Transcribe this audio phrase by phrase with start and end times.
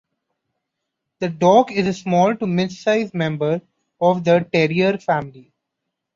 [1.19, 3.61] The dog is a small to mid-size member
[4.01, 5.53] of the Terrier family.